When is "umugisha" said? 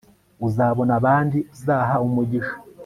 2.05-2.53